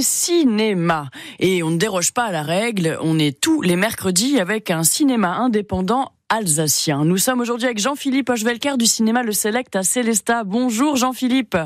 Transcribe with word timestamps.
cinéma. 0.00 1.10
Et 1.38 1.62
on 1.62 1.70
ne 1.70 1.76
déroge 1.76 2.12
pas 2.12 2.24
à 2.24 2.32
la 2.32 2.42
règle, 2.42 2.98
on 3.02 3.18
est 3.18 3.38
tous 3.38 3.60
les 3.60 3.76
mercredis 3.76 4.40
avec 4.40 4.70
un 4.70 4.84
cinéma 4.84 5.34
indépendant 5.34 6.12
alsacien. 6.30 7.04
Nous 7.04 7.18
sommes 7.18 7.40
aujourd'hui 7.40 7.66
avec 7.66 7.78
Jean-Philippe 7.78 8.30
Hochvelker 8.30 8.78
du 8.78 8.86
cinéma 8.86 9.22
Le 9.22 9.32
Select 9.32 9.76
à 9.76 9.82
Célestat. 9.82 10.44
Bonjour 10.44 10.96
Jean-Philippe. 10.96 11.56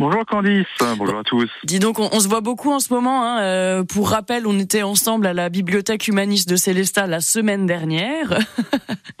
Bonjour 0.00 0.24
Candice, 0.24 0.66
bonjour 0.96 1.18
à 1.18 1.24
tous. 1.24 1.50
Dis 1.64 1.78
donc, 1.78 1.98
on, 1.98 2.20
se 2.20 2.26
voit 2.26 2.40
beaucoup 2.40 2.70
en 2.70 2.80
ce 2.80 2.90
moment. 2.90 3.22
Hein. 3.22 3.42
Euh, 3.42 3.84
pour 3.84 4.08
rappel, 4.08 4.46
on 4.46 4.58
était 4.58 4.80
ensemble 4.80 5.26
à 5.26 5.34
la 5.34 5.50
bibliothèque 5.50 6.08
humaniste 6.08 6.48
de 6.48 6.56
Célestat 6.56 7.06
la 7.06 7.20
semaine 7.20 7.66
dernière. 7.66 8.38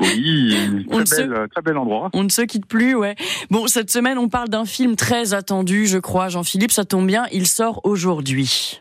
Oui, 0.00 0.56
très, 0.88 1.28
bel, 1.28 1.48
très 1.50 1.60
bel 1.60 1.76
endroit. 1.76 2.08
On 2.14 2.24
ne 2.24 2.30
se 2.30 2.40
quitte 2.40 2.64
plus, 2.64 2.94
ouais. 2.94 3.16
Bon, 3.50 3.66
cette 3.66 3.90
semaine, 3.90 4.16
on 4.16 4.30
parle 4.30 4.48
d'un 4.48 4.64
film 4.64 4.96
très 4.96 5.34
attendu, 5.34 5.86
je 5.86 5.98
crois. 5.98 6.30
Jean-Philippe, 6.30 6.72
ça 6.72 6.86
tombe 6.86 7.06
bien, 7.06 7.26
il 7.32 7.46
sort 7.46 7.82
aujourd'hui. 7.84 8.80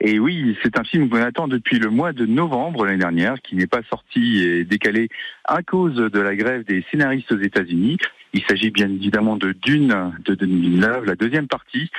Et 0.00 0.20
oui, 0.20 0.56
c'est 0.62 0.78
un 0.78 0.84
film 0.84 1.08
qu'on 1.08 1.20
attend 1.20 1.48
depuis 1.48 1.80
le 1.80 1.90
mois 1.90 2.12
de 2.12 2.26
novembre 2.26 2.86
l'année 2.86 2.98
dernière, 2.98 3.34
qui 3.42 3.56
n'est 3.56 3.66
pas 3.66 3.82
sorti 3.90 4.38
et 4.44 4.64
décalé 4.64 5.08
à 5.44 5.62
cause 5.64 5.96
de 5.96 6.20
la 6.20 6.36
grève 6.36 6.64
des 6.64 6.84
scénaristes 6.90 7.32
aux 7.32 7.40
États-Unis. 7.40 7.96
Il 8.36 8.44
s'agit 8.46 8.70
bien 8.70 8.90
évidemment 8.90 9.38
de 9.38 9.52
Dune 9.52 10.12
de 10.26 10.34
2009, 10.34 11.06
la 11.06 11.14
deuxième 11.14 11.48
partie. 11.48 11.90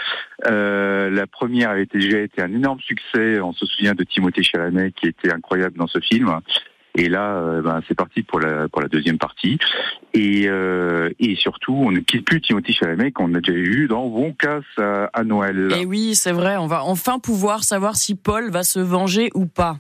Euh, 0.45 1.09
la 1.09 1.26
première 1.26 1.72
avait 1.72 1.88
déjà 1.88 2.20
été 2.20 2.44
un 2.44 2.54
énorme 2.54 2.80
succès. 2.80 3.41
On 3.41 3.54
se 3.54 3.66
souvient 3.66 3.95
de 3.95 4.04
Timothée 4.04 4.44
Chalamet 4.44 4.92
qui 4.92 5.08
était 5.08 5.34
incroyable 5.34 5.76
dans 5.78 5.88
ce 5.88 6.00
film. 6.00 6.30
Et 6.98 7.10
là, 7.10 7.36
euh, 7.36 7.62
ben, 7.62 7.82
c'est 7.88 7.96
parti 7.96 8.24
pour 8.24 8.40
la 8.40 8.68
pour 8.68 8.82
la 8.82 8.88
deuxième 8.88 9.18
partie. 9.18 9.60
Et, 10.14 10.46
euh, 10.48 11.10
et 11.20 11.36
surtout, 11.36 11.73
on 11.73 11.92
ne 11.92 12.00
quitte 12.00 12.26
plus 12.26 12.42
Timothy 12.42 12.73
Chalamet 12.73 13.12
qu'on 13.12 13.34
a 13.36 13.40
déjà 13.40 13.58
eu 13.58 13.88
dans 13.88 14.04
Wonka 14.04 14.62
à, 14.78 15.10
à 15.14 15.23
Noël. 15.23 15.72
Et 15.80 15.86
oui, 15.86 16.16
c'est 16.16 16.32
vrai. 16.32 16.58
On 16.58 16.68
va 16.68 16.84
enfin 16.84 17.20
pouvoir 17.20 17.64
savoir 17.64 17.96
si 17.96 18.16
Paul 18.16 18.50
va 18.50 18.64
se 18.64 18.80
venger 18.80 19.30
ou 19.36 19.46
pas. 19.46 19.78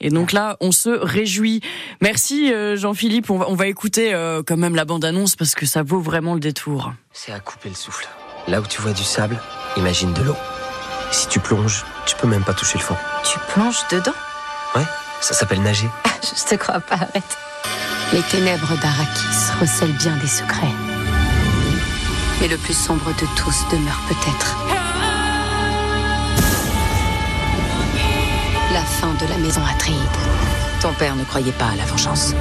Et 0.00 0.10
donc 0.10 0.32
là, 0.32 0.56
on 0.60 0.70
se 0.70 0.90
réjouit. 0.90 1.60
Merci 2.00 2.52
euh, 2.52 2.76
Jean-Philippe. 2.76 3.30
On 3.30 3.38
va, 3.38 3.50
on 3.50 3.54
va 3.54 3.66
écouter 3.66 4.12
quand 4.46 4.56
même 4.56 4.76
la 4.76 4.84
bande-annonce 4.84 5.36
parce 5.36 5.54
que 5.54 5.66
ça 5.66 5.82
vaut 5.82 6.00
vraiment 6.00 6.34
le 6.34 6.40
détour. 6.40 6.92
C'est 7.12 7.32
à 7.32 7.40
couper 7.40 7.70
le 7.70 7.74
souffle. 7.74 8.08
Là 8.48 8.60
où 8.60 8.66
tu 8.66 8.80
vois 8.80 8.92
du 8.92 9.02
sable, 9.02 9.36
imagine 9.76 10.12
de 10.12 10.22
l'eau. 10.22 10.36
Si 11.10 11.28
tu 11.28 11.40
plonges, 11.40 11.84
tu 12.06 12.16
peux 12.16 12.28
même 12.28 12.42
pas 12.44 12.54
toucher 12.54 12.78
le 12.78 12.84
fond. 12.84 12.96
Tu 13.24 13.38
plonges 13.52 13.80
dedans? 13.90 14.14
Ouais, 14.74 14.82
ça 15.22 15.34
s'appelle 15.34 15.62
nager. 15.62 15.88
Je 16.22 16.44
te 16.44 16.54
crois 16.56 16.80
pas, 16.80 16.96
arrête. 16.96 17.38
Les 18.12 18.22
ténèbres 18.22 18.76
d'Arakis 18.82 19.52
recèlent 19.60 19.96
bien 19.96 20.16
des 20.16 20.26
secrets. 20.26 20.74
Mais 22.40 22.48
le 22.48 22.58
plus 22.58 22.74
sombre 22.74 23.06
de 23.06 23.26
tous 23.36 23.56
demeure 23.70 24.00
peut-être. 24.08 24.56
La 28.72 28.82
fin 28.82 29.14
de 29.14 29.30
la 29.30 29.38
maison 29.38 29.62
Atreide. 29.64 29.96
Ton 30.80 30.92
père 30.94 31.14
ne 31.14 31.24
croyait 31.24 31.52
pas 31.52 31.66
à 31.66 31.76
la 31.76 31.84
vengeance. 31.84 32.34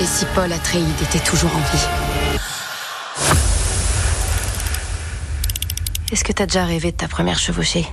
Et 0.00 0.06
si 0.06 0.26
Paul 0.34 0.52
Atreide 0.52 0.84
était 1.00 1.24
toujours 1.24 1.54
en 1.54 1.60
vie? 1.60 1.86
Est-ce 6.12 6.22
que 6.22 6.32
t'as 6.32 6.46
déjà 6.46 6.64
rêvé 6.64 6.92
de 6.92 6.96
ta 6.96 7.08
première 7.08 7.38
chevauchée 7.38 7.86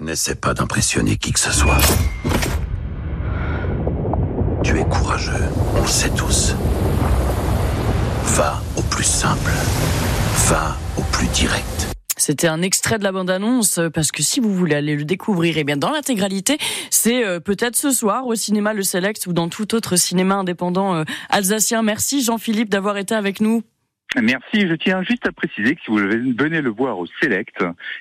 N'essaie 0.00 0.34
pas 0.34 0.54
d'impressionner 0.54 1.16
qui 1.16 1.32
que 1.32 1.40
ce 1.40 1.52
soit. 1.52 1.78
Tu 4.62 4.78
es 4.78 4.84
courageux, 4.84 5.48
on 5.76 5.82
le 5.82 5.88
sait 5.88 6.10
tous. 6.10 6.54
Va 8.24 8.62
au 8.76 8.82
plus 8.82 9.04
simple. 9.04 9.50
Va 10.48 10.76
au 10.96 11.02
plus 11.02 11.26
direct. 11.28 11.81
C'était 12.22 12.46
un 12.46 12.62
extrait 12.62 13.00
de 13.00 13.04
la 13.04 13.10
bande-annonce 13.10 13.80
parce 13.92 14.12
que 14.12 14.22
si 14.22 14.38
vous 14.38 14.54
voulez 14.54 14.76
aller 14.76 14.94
le 14.94 15.04
découvrir, 15.04 15.56
eh 15.58 15.64
bien 15.64 15.76
dans 15.76 15.90
l'intégralité, 15.90 16.56
c'est 16.88 17.26
euh, 17.26 17.40
peut-être 17.40 17.74
ce 17.74 17.90
soir 17.90 18.28
au 18.28 18.36
cinéma 18.36 18.74
Le 18.74 18.82
Select 18.82 19.26
ou 19.26 19.32
dans 19.32 19.48
tout 19.48 19.74
autre 19.74 19.96
cinéma 19.96 20.36
indépendant 20.36 20.94
euh, 20.94 21.04
alsacien. 21.30 21.82
Merci 21.82 22.22
Jean-Philippe 22.22 22.68
d'avoir 22.68 22.96
été 22.96 23.16
avec 23.16 23.40
nous. 23.40 23.64
Merci. 24.20 24.68
Je 24.68 24.74
tiens 24.74 25.02
juste 25.02 25.26
à 25.26 25.32
préciser 25.32 25.74
que 25.74 25.80
si 25.84 25.90
vous 25.90 25.96
venez 25.96 26.60
le 26.60 26.70
voir 26.70 26.96
au 27.00 27.06
Select, 27.20 27.56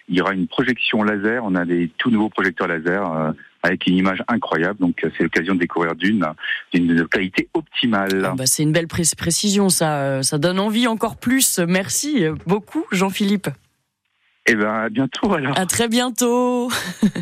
il 0.08 0.18
y 0.18 0.22
aura 0.22 0.34
une 0.34 0.48
projection 0.48 1.02
laser. 1.02 1.44
On 1.44 1.56
a 1.56 1.66
des 1.66 1.90
tout 1.98 2.12
nouveaux 2.12 2.30
projecteurs 2.30 2.68
laser 2.68 3.12
euh, 3.12 3.32
avec 3.64 3.88
une 3.88 3.96
image 3.96 4.22
incroyable. 4.28 4.78
Donc 4.80 4.98
c'est 5.02 5.24
l'occasion 5.24 5.56
de 5.56 5.60
découvrir 5.60 5.96
d'une 5.96 6.28
d'une 6.72 7.08
qualité 7.08 7.50
optimale. 7.56 8.24
Ah 8.24 8.36
bah, 8.38 8.46
c'est 8.46 8.62
une 8.62 8.72
belle 8.72 8.88
précision. 8.88 9.70
Ça, 9.70 10.02
euh, 10.04 10.22
ça 10.22 10.38
donne 10.38 10.60
envie 10.60 10.86
encore 10.86 11.18
plus. 11.18 11.58
Merci 11.58 12.26
beaucoup, 12.46 12.86
Jean-Philippe. 12.92 13.50
Eh 14.48 14.56
ben 14.56 14.68
à 14.70 14.90
bientôt 14.90 15.34
alors. 15.34 15.58
À 15.58 15.66
très 15.66 15.88
bientôt. 15.88 16.70